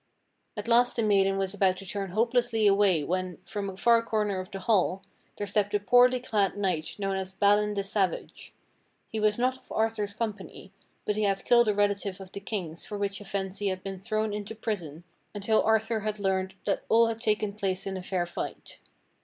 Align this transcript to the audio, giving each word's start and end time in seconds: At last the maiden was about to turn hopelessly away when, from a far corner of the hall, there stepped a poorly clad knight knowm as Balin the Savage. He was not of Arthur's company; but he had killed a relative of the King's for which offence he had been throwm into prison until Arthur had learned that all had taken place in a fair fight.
At 0.57 0.67
last 0.67 0.95
the 0.95 1.03
maiden 1.03 1.37
was 1.37 1.53
about 1.53 1.77
to 1.77 1.85
turn 1.85 2.09
hopelessly 2.09 2.65
away 2.65 3.03
when, 3.03 3.37
from 3.45 3.69
a 3.69 3.77
far 3.77 4.01
corner 4.01 4.39
of 4.39 4.49
the 4.49 4.61
hall, 4.61 5.03
there 5.37 5.45
stepped 5.45 5.75
a 5.75 5.79
poorly 5.79 6.19
clad 6.19 6.57
knight 6.57 6.95
knowm 6.97 7.15
as 7.17 7.33
Balin 7.33 7.75
the 7.75 7.83
Savage. 7.83 8.51
He 9.09 9.19
was 9.19 9.37
not 9.37 9.57
of 9.57 9.71
Arthur's 9.71 10.15
company; 10.15 10.71
but 11.05 11.17
he 11.17 11.21
had 11.21 11.45
killed 11.45 11.67
a 11.67 11.75
relative 11.75 12.19
of 12.19 12.31
the 12.31 12.39
King's 12.39 12.83
for 12.83 12.97
which 12.97 13.21
offence 13.21 13.59
he 13.59 13.67
had 13.67 13.83
been 13.83 13.99
throwm 13.99 14.33
into 14.33 14.55
prison 14.55 15.03
until 15.35 15.61
Arthur 15.61 15.99
had 15.99 16.17
learned 16.17 16.55
that 16.65 16.81
all 16.89 17.05
had 17.05 17.21
taken 17.21 17.53
place 17.53 17.85
in 17.85 17.95
a 17.95 18.01
fair 18.01 18.25
fight. 18.25 18.79